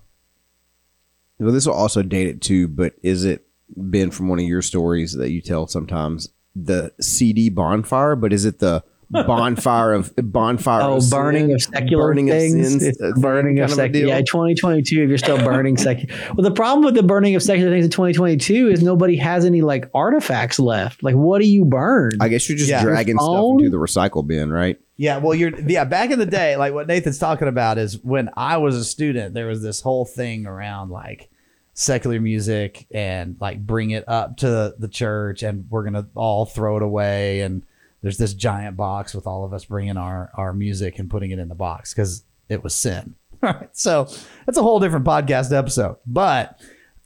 [1.38, 3.46] well this will also date it too but is it
[3.90, 8.44] been from one of your stories that you tell sometimes the cd bonfire but is
[8.44, 10.82] it the bonfire of bonfire.
[10.82, 12.54] Oh, of burning sin, of secular burning things.
[12.54, 14.06] of sins, it's burning of secular.
[14.06, 15.02] Yeah, 2022.
[15.02, 17.90] If you're still burning secular, well, the problem with the burning of secular things in
[17.90, 21.02] 2022 is nobody has any like artifacts left.
[21.02, 22.12] Like, what do you burn?
[22.20, 22.82] I guess you're just Yeah.
[22.82, 24.78] dragging stuff into the recycle bin, right?
[24.96, 25.84] Yeah, well, you're yeah.
[25.84, 29.34] Back in the day, like what Nathan's talking about is when I was a student,
[29.34, 31.28] there was this whole thing around like
[31.74, 36.46] secular music and like bring it up to the, the church, and we're gonna all
[36.46, 37.42] throw it away.
[37.42, 37.62] And
[38.06, 41.40] there's this giant box with all of us bringing our our music and putting it
[41.40, 43.16] in the box because it was sin.
[43.42, 44.04] All right, so
[44.46, 45.96] that's a whole different podcast episode.
[46.06, 46.60] But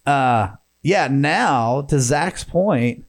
[0.04, 0.50] uh,
[0.82, 3.06] yeah, now to Zach's point,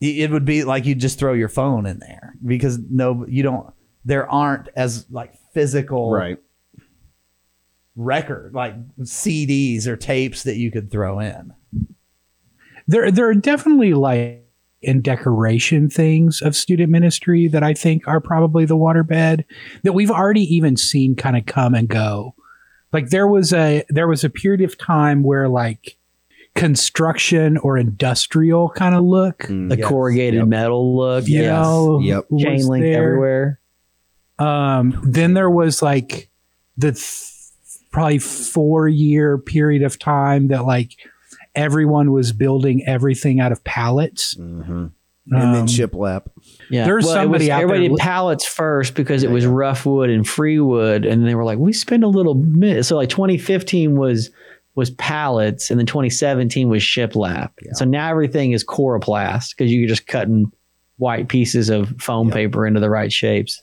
[0.00, 3.70] it would be like you just throw your phone in there because no you don't
[4.06, 6.38] there aren't as like physical Right.
[7.96, 11.52] record like CDs or tapes that you could throw in.
[12.88, 14.46] there there are definitely like
[14.82, 19.44] in decoration things of student ministry that I think are probably the waterbed
[19.82, 22.34] that we've already even seen kind of come and go.
[22.92, 25.96] Like there was a there was a period of time where like
[26.54, 29.68] construction or industrial kind of look, Mm.
[29.70, 29.88] the Yes.
[29.88, 30.48] corrugated Yep.
[30.48, 31.50] metal look, you yes.
[31.52, 32.24] know, Yep.
[32.38, 33.02] chain link there.
[33.04, 33.60] everywhere.
[34.38, 36.28] Um, then there was like
[36.76, 37.26] the th-
[37.92, 40.92] probably four year period of time that like
[41.54, 44.34] everyone was building everything out of pallets.
[44.36, 44.86] hmm
[45.32, 46.22] And then Um, shiplap.
[46.70, 49.84] Yeah, There's it was- somebody out everybody there did pallets first because it was rough
[49.86, 52.84] wood and free wood, and then they were like, we spend a little bit.
[52.84, 54.30] So like 2015 was
[54.76, 57.50] was pallets, and then 2017 was shiplap.
[57.72, 60.50] So now everything is coroplast because you're just cutting
[60.96, 62.34] white pieces of foam Yep.
[62.36, 63.62] paper into the right shapes.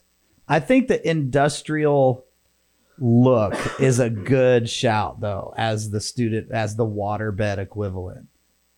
[0.49, 2.23] I think the industrial
[2.99, 8.27] look is a good shout though as the student as the waterbed equivalent.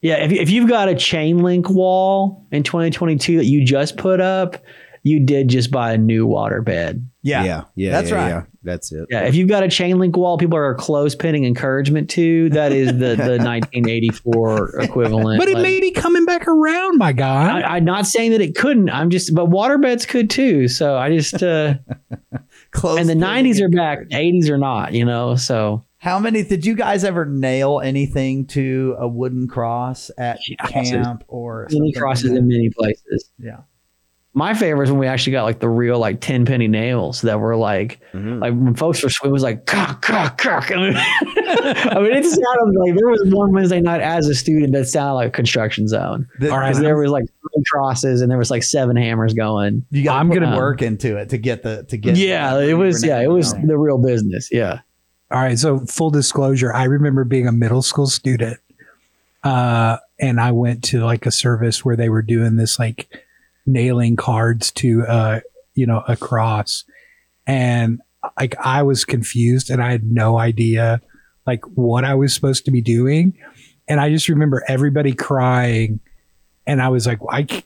[0.01, 4.21] Yeah, if, if you've got a chain link wall in 2022 that you just put
[4.21, 4.55] up,
[5.03, 7.03] you did just buy a new waterbed.
[7.21, 7.43] Yeah.
[7.43, 8.29] yeah, yeah, That's yeah, right.
[8.29, 8.43] yeah.
[8.63, 9.07] That's it.
[9.09, 12.49] Yeah, if you've got a chain link wall, people are close pinning encouragement to.
[12.49, 15.39] That is the the 1984 equivalent.
[15.39, 17.59] but it Like, may be coming back around, my guy.
[17.59, 18.89] I, I'm not saying that it couldn't.
[18.89, 20.67] I'm just, but waterbeds could too.
[20.67, 21.75] So I just, uh,
[22.71, 24.93] Close and the 90s are back, 80s are not.
[24.93, 30.11] You know, so How many did you guys ever nail anything to a wooden cross
[30.17, 30.91] at Crosses.
[30.91, 33.29] camp or many crosses like in many places.
[33.39, 33.61] Yeah.
[34.35, 37.39] My favorite is when we actually got like the real like 10 penny nails that
[37.39, 38.39] were like, Mhm.
[38.39, 40.71] like when folks were, it was like, cock, cock, cock.
[40.71, 44.71] I mean, I mean, it sounded like there was one Wednesday night as a student
[44.73, 46.27] that sounded like a construction zone.
[46.39, 46.69] The- All right.
[46.69, 47.25] Because there was like
[47.59, 49.85] three crosses and there was like seven hammers going.
[49.91, 52.59] You got I'm I'm gonna- gonna work into it to get the to get Yeah,
[52.59, 53.03] it was.
[53.03, 53.69] Yeah, it was grenade.
[53.69, 54.49] the real business.
[54.51, 54.79] Yeah.
[55.31, 55.57] All right.
[55.59, 58.59] So full disclosure, I remember being a middle school student.
[59.43, 63.09] Uh, and I went to like a service where they were doing this like
[63.65, 65.39] nailing cards to uh,
[65.75, 66.83] you know, a cross.
[67.47, 68.01] And
[68.37, 70.99] like I was confused and I had no idea
[71.47, 73.33] like what I was supposed to be doing.
[73.87, 75.99] And I just remember everybody crying
[76.69, 77.65] and I was like, I can't,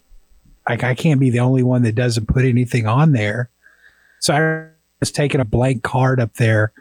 [0.66, 3.50] like I can't be the only one that doesn't put anything on there.
[4.20, 6.72] So I was taking a blank card up there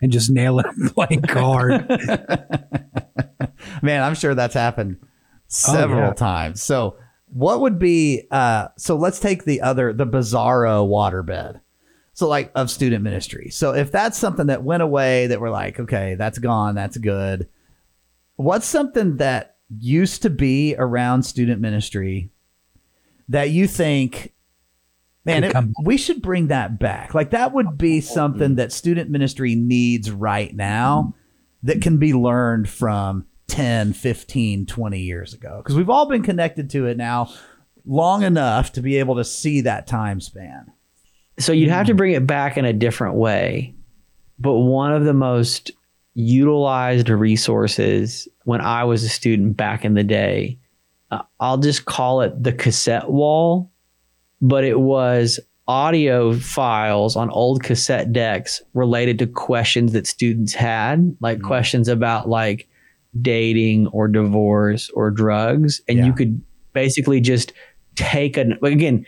[0.00, 1.88] and just nailing a blank card.
[3.82, 4.98] Man, I'm sure that's happened
[5.48, 6.12] several yeah.
[6.12, 6.62] times.
[6.62, 11.60] So, what would be uh so let's take the other the bizarro waterbed.
[12.12, 13.50] So like of student ministry.
[13.50, 17.48] So if that's something that went away that we're like, okay, that's gone, that's good.
[18.36, 22.30] What's something that used to be around student ministry
[23.28, 24.32] that you think
[25.24, 27.14] man, it, we should bring that back.
[27.14, 31.14] Like that would be something that student ministry needs right now
[31.62, 35.58] that can be learned from 10, 15, 20 years ago.
[35.58, 37.32] Because we've all been connected to it now
[37.84, 40.72] long enough to be able to see that time span.
[41.38, 41.98] So you'd have to mm.
[41.98, 43.74] bring it back in a different way.
[44.38, 45.70] But one of the most
[46.14, 50.58] utilized resources when I was a student back in the day,
[51.10, 53.70] uh, I'll just call it the cassette wall,
[54.40, 61.16] but it was audio files on old cassette decks related to questions that students had,
[61.20, 62.68] like questions about like
[63.20, 65.80] dating or divorce or drugs.
[65.88, 66.06] And Yeah.
[66.06, 66.40] you could
[66.72, 67.52] basically just
[67.94, 69.06] take an, again,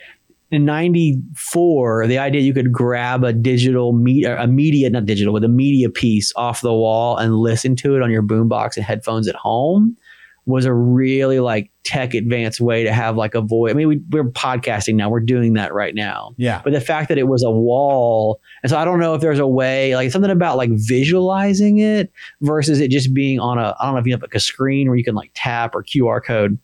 [0.51, 5.43] in 94 the idea you could grab a digital media a media not digital but
[5.43, 9.27] a media piece off the wall and listen to it on your boombox and headphones
[9.27, 9.97] at home
[10.45, 13.71] was a really like tech advanced way to have like a voice.
[13.71, 15.09] I mean we, we're podcasting now.
[15.09, 16.35] We're doing that right now.
[16.37, 16.61] Yeah.
[16.63, 19.39] but the fact that it was a wall and so i don't know if there's
[19.39, 23.85] a way like something about like visualizing it versus it just being on a i
[23.85, 26.23] don't know if you have like a screen where you can like tap or qr
[26.23, 26.59] code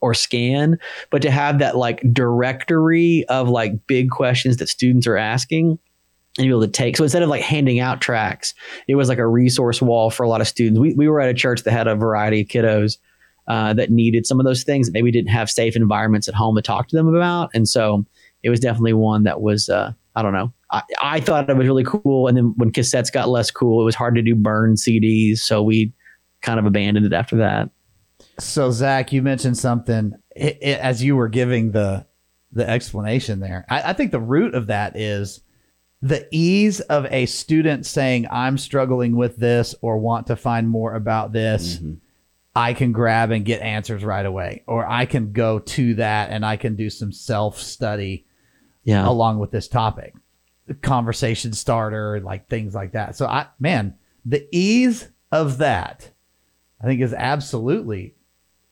[0.00, 0.78] or scan,
[1.10, 5.78] but to have that like directory of like big questions that students are asking
[6.38, 6.96] and be able to take.
[6.96, 8.54] So instead of like handing out tracks,
[8.88, 10.78] it was like a resource wall for a lot of students.
[10.78, 12.98] We, we were at a church that had a variety of kiddos
[13.48, 16.56] uh, that needed some of those things that maybe didn't have safe environments at home
[16.56, 17.50] to talk to them about.
[17.54, 18.04] And so
[18.42, 20.52] it was definitely one that was, uh, I don't know.
[20.70, 22.26] I, I thought it was really cool.
[22.26, 25.38] And then when cassettes got less cool, it was hard to do burn CDs.
[25.38, 25.92] So we
[26.42, 27.70] kind of abandoned it after that.
[28.38, 32.06] So Zach, you mentioned something it, it, as you were giving the
[32.52, 33.64] the explanation there.
[33.68, 35.40] I, I think the root of that is
[36.02, 40.94] the ease of a student saying, "I'm struggling with this" or want to find more
[40.94, 41.76] about this.
[41.76, 41.94] Mm-hmm.
[42.54, 46.44] I can grab and get answers right away, or I can go to that and
[46.44, 48.26] I can do some self study
[48.84, 49.06] Yeah.
[49.06, 50.14] along with this topic,
[50.80, 53.14] conversation starter, like things like that.
[53.16, 56.10] So I, man, the ease of that,
[56.80, 58.15] I think is absolutely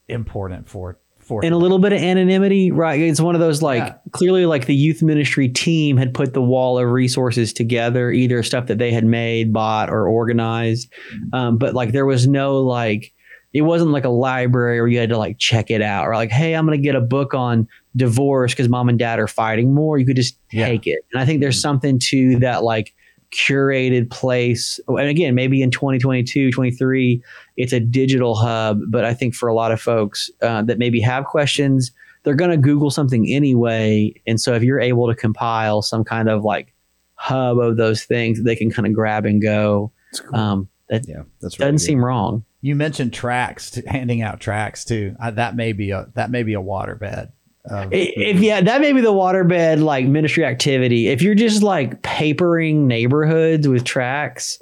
[0.08, 3.00] important for for and a little bit of anonymity, right?
[3.00, 3.94] It's one of those like Yeah.
[4.12, 8.66] clearly like the youth ministry team had put the wall of resources together, either stuff
[8.66, 10.92] that they had made, bought, or organized.
[11.32, 13.12] Um, but like there was no like
[13.54, 16.30] it wasn't like a library where you had to like check it out or like,
[16.30, 19.96] hey, I'm gonna get a book on divorce because mom and dad are fighting more.
[19.96, 20.66] You could just Yeah.
[20.66, 21.06] take it.
[21.12, 22.92] And I think there's something to that like
[23.34, 24.80] curated place.
[24.88, 27.22] And again, maybe in 2022, 23,
[27.56, 28.80] it's a digital hub.
[28.88, 31.90] But I think for a lot of folks uh, that maybe have questions,
[32.22, 34.14] they're going to Google something anyway.
[34.26, 36.72] And so if you're able to compile some kind of like
[37.16, 39.92] hub of those things, they can kind of grab and go.
[40.32, 41.66] Um, that Yeah, that's right.
[41.66, 42.44] doesn't seem wrong.
[42.60, 45.16] you mentioned tracts, to, handing out tracts too.
[45.20, 47.32] I, that may be a that may be a waterbed.
[47.70, 51.08] Um, of- If yeah, that may be the waterbed like ministry activity.
[51.08, 54.58] If you're just like papering neighborhoods with tracts,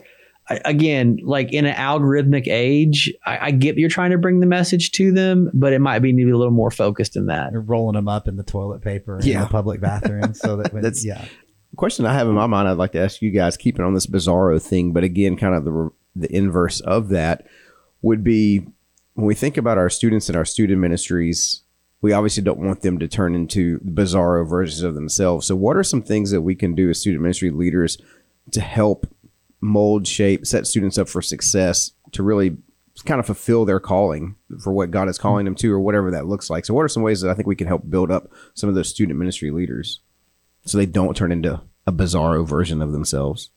[0.64, 4.92] again, like in an algorithmic age, I, I get you're trying to bring the message
[4.92, 7.52] to them, but it might be need to be a little more focused than that.
[7.52, 9.44] You're rolling them up in the toilet paper in Yeah.
[9.44, 11.24] the public bathroom, so that when, That's- yeah.
[11.76, 14.06] question I have in my mind, I'd like to ask you guys, keeping on this
[14.06, 17.46] bizarro thing, but again, kind of the the inverse of that
[18.02, 18.58] would be
[19.14, 21.61] when we think about our students and our student ministries.
[22.02, 25.46] We obviously don't want them to turn into bizarro versions of themselves.
[25.46, 27.96] So, what are some things that we can do as student ministry leaders
[28.50, 29.06] to help
[29.60, 32.58] mold, shape, set students up for success to really
[33.06, 36.26] kind of fulfill their calling for what God is calling them to, or whatever that
[36.26, 36.66] looks like?
[36.66, 38.74] So, what are some ways that I think we can help build up some of
[38.74, 40.00] those student ministry leaders?
[40.64, 43.50] so they don't turn into a bizarro version of themselves.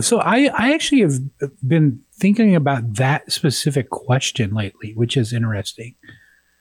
[0.00, 1.20] So I, I actually have
[1.66, 5.94] been thinking about that specific question lately, which is interesting.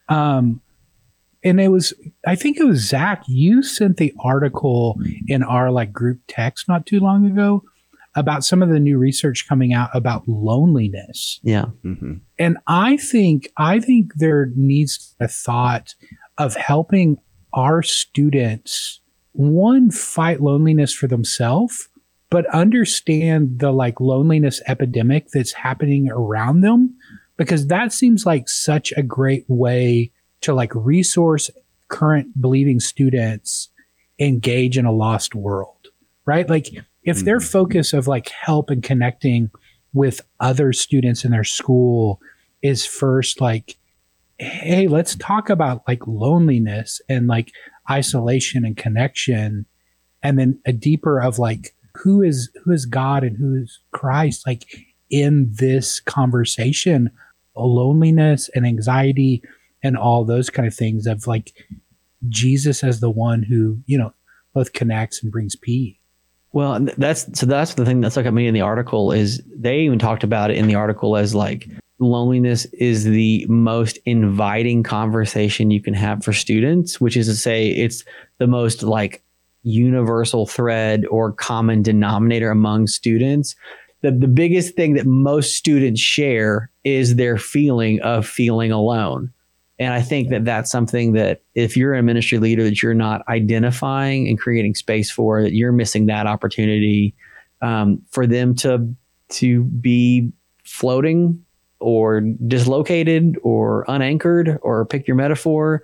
[0.09, 0.61] Um,
[1.43, 1.93] and it was,
[2.25, 3.23] I think it was Zach.
[3.27, 7.63] You sent the article in our like group text not too long ago
[8.15, 11.39] about some of the new research coming out about loneliness.
[11.43, 11.65] Yeah.
[11.83, 12.15] Mm-hmm.
[12.37, 15.95] And I think I think there needs a thought
[16.37, 17.17] of helping
[17.53, 18.99] our students
[19.33, 21.87] one fight loneliness for themselves,
[22.29, 26.95] but understand the like loneliness epidemic that's happening around them
[27.37, 31.49] because that seems like such a great way to like resource
[31.87, 33.69] current believing students
[34.19, 35.87] engage in a lost world,
[36.25, 36.49] right?
[36.49, 36.69] Like
[37.03, 37.47] if their mm-hmm.
[37.47, 39.51] focus of like help and connecting
[39.93, 42.19] with other students in their school
[42.61, 43.77] is first like
[44.37, 47.51] hey let's talk about like loneliness and like
[47.89, 49.65] isolation and connection
[50.23, 54.47] and then a deeper of like who is who is god and who is christ
[54.47, 54.63] like
[55.09, 57.11] in this conversation
[57.55, 59.43] loneliness and anxiety
[59.83, 61.53] and all those kind of things of like
[62.29, 64.13] jesus as the one who you know
[64.53, 65.95] both connects and brings peace
[66.53, 69.79] Well, that's so that's the thing that stuck at me in the article is they
[69.79, 71.69] even talked about it in the article as like
[72.01, 77.69] loneliness is the most inviting conversation you can have for students, which is to say
[77.69, 78.03] it's
[78.39, 79.23] the most like
[79.63, 83.55] universal thread or common denominator among students.
[84.01, 89.31] The, the biggest thing that most students share is their feeling of feeling alone.
[89.81, 93.27] And I think that that's something that if you're a ministry leader that you're not
[93.27, 97.15] identifying and creating space for, that you're missing that opportunity
[97.63, 98.93] um, for them to
[99.29, 100.31] to be
[100.63, 101.43] floating
[101.79, 105.81] or dislocated or unanchored or pick your metaphor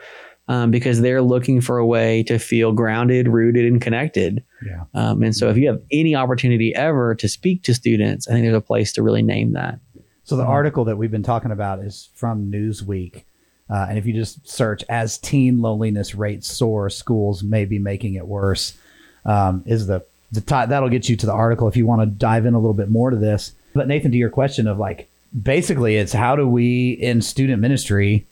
[0.47, 4.43] um, because they're looking for a way to feel grounded, rooted, and connected.
[4.63, 4.83] Yeah.
[4.93, 8.45] Um, and so if you have any opportunity ever to speak to students, I think
[8.45, 9.79] there's a place to really name that.
[10.23, 13.23] So the article that we've been talking about is from Newsweek.
[13.69, 18.13] Uh, and if you just search as teen loneliness rates soar, schools may be making
[18.15, 18.77] it worse,
[19.25, 22.05] um, is the the ti- that'll get you to the article if you want to
[22.05, 23.53] dive in a little bit more to this.
[23.73, 25.09] But Nathan, to your question of like,
[25.41, 28.25] basically, it's how do we in student ministry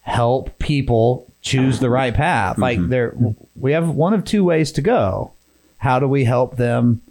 [0.00, 2.58] help people choose the right path.
[2.58, 3.14] Like there
[3.56, 5.32] we have one of two ways to go.
[5.78, 7.02] How do we help them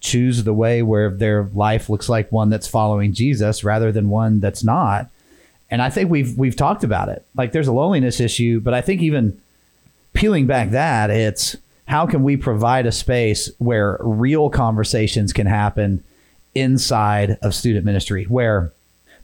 [0.00, 4.40] choose the way where their life looks like one that's following Jesus rather than one
[4.40, 5.08] that's not?
[5.70, 7.24] And I think we've we've talked about it.
[7.36, 9.40] Like there's a loneliness issue, but I think even
[10.12, 11.56] peeling back that, it's
[11.86, 16.02] how can we provide a space where real conversations can happen
[16.54, 18.72] inside of student ministry where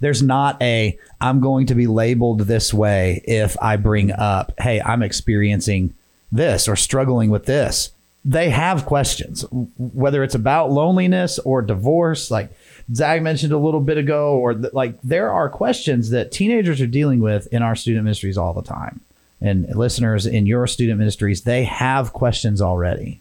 [0.00, 4.80] there's not a I'm going to be labeled this way if I bring up, hey,
[4.80, 5.94] I'm experiencing
[6.30, 7.90] this or struggling with this.
[8.24, 9.44] They have questions,
[9.78, 12.50] whether it's about loneliness or divorce, like
[12.94, 16.86] Zach mentioned a little bit ago, or th- like there are questions that teenagers are
[16.86, 19.00] dealing with in our student ministries all the time.
[19.40, 23.20] And listeners in your student ministries, they have questions already.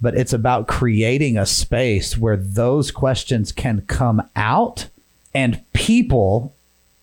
[0.00, 4.88] But it's about creating a space where those questions can come out
[5.34, 6.54] and people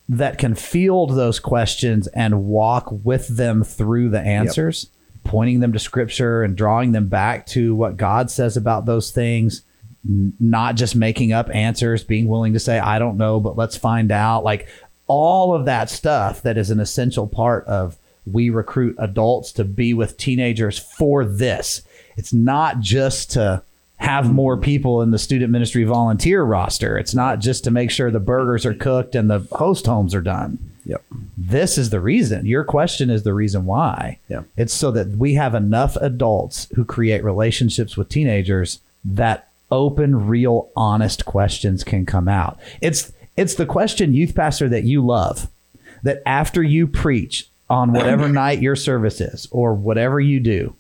[0.08, 4.88] that can field those questions and walk with them through the answers,
[5.24, 9.62] pointing them to scripture and drawing them back to what God says about those things,
[10.10, 14.12] not just making up answers, being willing to say, I don't know, but let's find
[14.12, 14.44] out.
[14.44, 14.68] Like
[15.08, 19.94] all of that stuff that is an essential part of we recruit adults to be
[19.94, 21.82] with teenagers for this.
[22.18, 23.62] It's not just to
[23.98, 26.98] have more people in the student ministry volunteer roster.
[26.98, 30.22] It's not just to make sure the burgers are cooked and the host homes are
[30.22, 30.58] done.
[30.86, 31.04] Yep.
[31.38, 32.46] This is the reason.
[32.46, 34.18] Your question is the reason why.
[34.28, 34.44] Yeah.
[34.58, 40.70] It's so that we have enough adults who create relationships with teenagers that open, real,
[40.76, 42.60] honest questions can come out.
[42.82, 45.50] It's it's the question youth pastor that you love.
[46.04, 50.76] That after you preach on whatever night your service is or whatever you do,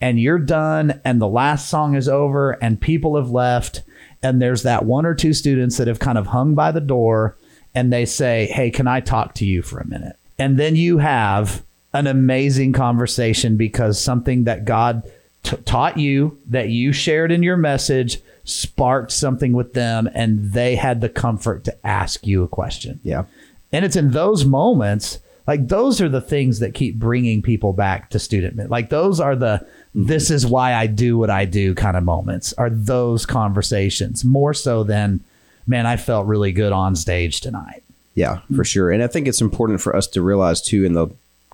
[0.00, 3.82] and you're done and the last song is over and people have left
[4.22, 7.36] and there's that one or two students that have kind of hung by the door
[7.74, 10.98] and they say, "Hey, can I talk to you for a minute?" And then you
[10.98, 11.62] have
[11.92, 15.02] an amazing conversation because something that God
[15.42, 18.20] t- taught you that you shared in your message
[18.50, 23.00] sparked something with them and they had the comfort to ask you a question.
[23.02, 23.24] Yeah.
[23.72, 28.10] And it's in those moments, like those are the things that keep bringing people back
[28.10, 28.70] to student.
[28.70, 30.06] Like those are the mm-hmm.
[30.06, 32.52] this is why I do what I do kind of moments.
[32.54, 35.20] Are those conversations more so than
[35.66, 37.84] man, I felt really good on stage tonight.
[38.14, 38.90] Yeah, for sure.
[38.90, 41.08] And I think it's important for us to realize too in the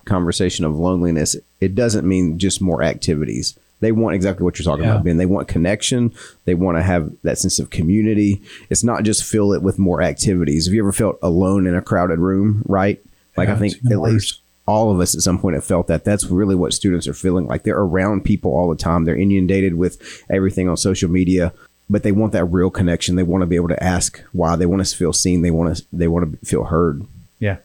[0.07, 3.59] conversation of loneliness, it doesn't mean just more activities.
[3.81, 4.93] They want exactly what you're talking Yeah.
[4.93, 5.17] about, Ben.
[5.19, 6.13] They want connection.
[6.47, 8.41] They want to have that sense of community.
[8.71, 10.67] It's not just fill it with more activities.
[10.67, 12.99] Have you ever felt alone in a crowded room, right?
[13.37, 14.13] Like Yeah, I think at worse.
[14.13, 16.05] least all of us at some point have felt that.
[16.05, 17.63] That's really what students are feeling like.
[17.65, 19.05] They're around people all the time.
[19.05, 20.01] They're inundated with
[20.31, 21.53] everything on social media,
[21.91, 23.15] but they want that real connection.
[23.17, 24.57] They want to be able to ask why.
[24.57, 25.43] They want to feel seen.
[25.43, 27.05] They want to they want to feel heard.
[27.39, 27.59] Yeah.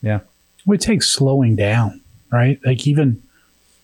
[0.00, 0.20] Yeah.
[0.64, 2.00] Well, it takes slowing down,
[2.32, 2.58] right?
[2.64, 3.20] Like even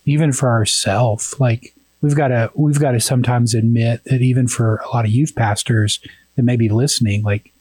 [0.05, 4.77] even for ourselves, like we've got to we've got to sometimes admit that even for
[4.77, 6.01] a lot of youth pastors
[6.37, 7.53] that may be listening, like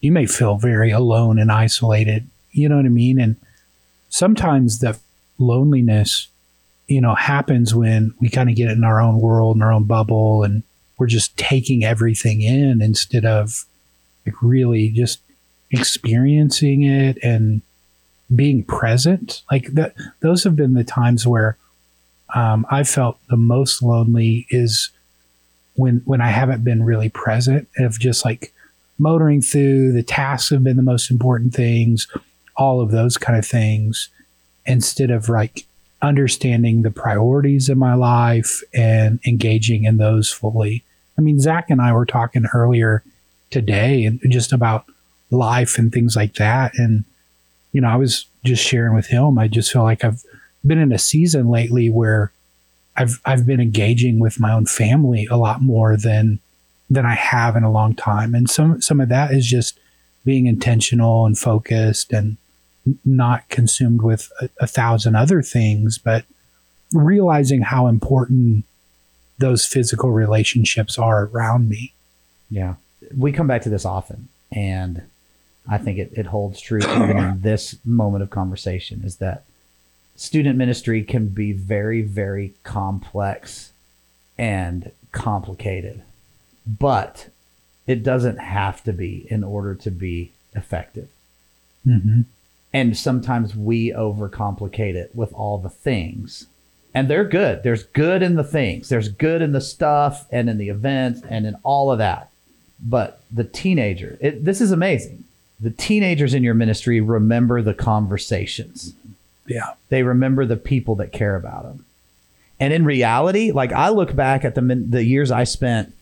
[0.00, 2.28] you may feel very alone and isolated.
[2.50, 3.20] You know what I mean?
[3.20, 3.36] And
[4.08, 4.98] sometimes the
[5.38, 6.28] loneliness,
[6.86, 9.72] you know, happens when we kind of get it in our own world, in our
[9.72, 10.62] own bubble, and
[10.98, 13.64] we're just taking everything in instead of
[14.24, 15.20] like really just
[15.70, 17.62] experiencing it and
[18.34, 21.56] being present like that those have been the times where
[22.34, 24.90] um, i felt the most lonely is
[25.74, 28.52] when when i haven't been really present of just like
[28.98, 32.08] motoring through the tasks have been the most important things
[32.56, 34.08] all of those kind of things
[34.64, 35.66] instead of like
[36.02, 40.84] understanding the priorities in my life and engaging in those fully
[41.18, 43.02] i mean zach and i were talking earlier
[43.50, 44.86] today and just about
[45.30, 47.04] life and things like that and
[47.76, 49.38] you know, I was just sharing with him.
[49.38, 50.24] I just feel like I've
[50.66, 52.32] been in a season lately where
[52.96, 56.40] I've I've been engaging with my own family a lot more than
[56.88, 58.34] than I have in a long time.
[58.34, 59.78] And some some of that is just
[60.24, 62.36] being intentional and focused and
[63.04, 66.24] not consumed with a, a thousand other things, but
[66.92, 68.64] realizing how important
[69.38, 71.92] those physical relationships are around me.
[72.50, 72.74] Yeah.
[73.16, 74.28] We come back to this often.
[74.52, 75.02] And
[75.68, 79.44] I think it, it holds true even in this moment of conversation is that
[80.16, 83.72] student ministry can be very, very complex
[84.38, 86.02] and complicated,
[86.66, 87.28] but
[87.86, 91.08] it doesn't have to be in order to be effective.
[91.86, 92.22] Mm-hmm.
[92.72, 96.46] And sometimes we overcomplicate it with all the things.
[96.92, 97.62] And they're good.
[97.62, 98.88] There's good in the things.
[98.88, 102.30] There's good in the stuff and in the events and in all of that.
[102.80, 105.24] But the teenager, it, this is amazing.
[105.60, 108.94] The teenagers in your ministry remember the conversations.
[109.46, 109.74] Yeah.
[109.88, 111.84] They remember the people that care about them.
[112.58, 115.94] And in reality, like I look back at the the years I spent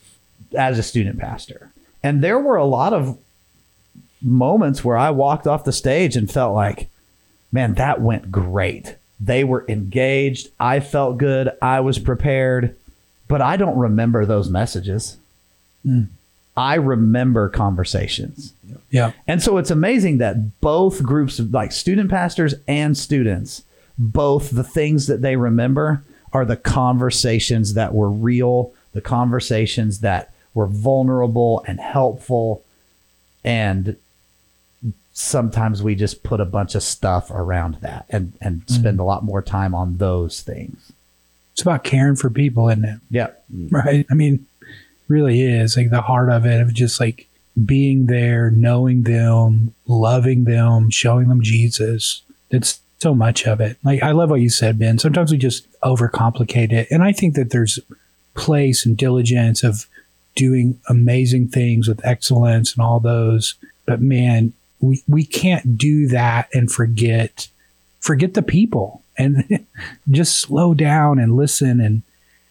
[0.56, 1.72] as a student pastor,
[2.02, 3.18] and there were a lot of
[4.22, 6.88] moments where I walked off the stage and felt like,
[7.52, 8.96] man, that went great.
[9.20, 10.48] They were engaged.
[10.58, 11.50] I felt good.
[11.60, 12.76] I was prepared,
[13.28, 15.16] but I don't remember those messages.
[15.84, 16.08] Mm.
[16.56, 18.52] I remember conversations.
[18.90, 19.12] Yeah.
[19.26, 23.64] And so it's amazing that both groups of like student pastors and students,
[23.98, 30.32] both the things that they remember are the conversations that were real, the conversations that
[30.52, 32.64] were vulnerable and helpful.
[33.44, 33.96] And
[35.12, 38.74] sometimes we just put a bunch of stuff around that and, and mm-hmm.
[38.74, 40.92] spend a lot more time on those things.
[41.52, 43.00] It's about caring for people, isn't it?
[43.10, 43.30] Yeah.
[43.70, 44.06] Right.
[44.10, 44.46] I mean,
[45.14, 47.28] really is like the heart of it of just like
[47.64, 52.22] being there, knowing them, loving them, showing them Jesus.
[52.50, 53.76] It's so much of it.
[53.84, 54.98] Like I love what you said, Ben.
[54.98, 56.88] Sometimes we just overcomplicate it.
[56.90, 57.78] And I think that there's
[58.34, 59.86] place and diligence of
[60.34, 63.54] doing amazing things with excellence and all those.
[63.86, 67.48] But man, we, we can't do that and forget
[68.00, 69.64] forget the people and
[70.10, 72.02] just slow down and listen and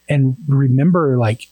[0.07, 1.47] and remember like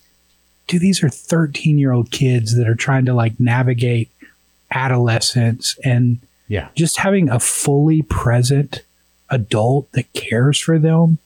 [0.67, 4.09] dude these are 13 year old kids that are trying to like navigate
[4.71, 6.69] adolescence and Yeah.
[6.75, 8.81] just having a fully present
[9.29, 11.17] adult that cares for them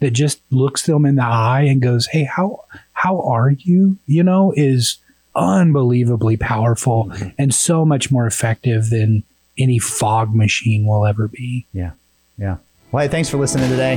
[0.00, 4.22] that just looks them in the eye and goes hey how how are you you
[4.22, 4.98] know is
[5.36, 7.28] unbelievably powerful mm-hmm.
[7.38, 9.22] and so much more effective than
[9.56, 11.92] any fog machine will ever be Yeah.
[12.36, 12.56] Yeah.
[12.92, 13.96] Well, hey, thanks for listening today.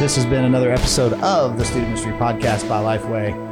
[0.00, 3.51] This has been another episode of the Student Ministry Podcast by Lifeway.